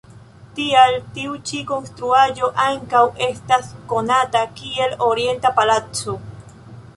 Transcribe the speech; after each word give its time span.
Tial, 0.59 0.95
tiu 1.17 1.35
ĉi 1.49 1.59
konstruaĵo 1.71 2.49
ankaŭ 2.63 3.03
estas 3.27 3.69
konata 3.93 4.43
kiel 4.63 4.97
Orienta 5.11 5.53
Palaco. 5.61 6.19